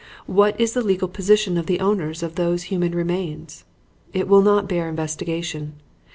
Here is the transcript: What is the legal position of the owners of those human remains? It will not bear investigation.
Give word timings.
What 0.25 0.59
is 0.59 0.73
the 0.73 0.81
legal 0.81 1.07
position 1.07 1.59
of 1.59 1.67
the 1.67 1.79
owners 1.79 2.23
of 2.23 2.33
those 2.33 2.63
human 2.73 2.93
remains? 2.93 3.65
It 4.13 4.27
will 4.27 4.41
not 4.41 4.67
bear 4.67 4.89
investigation. 4.89 5.73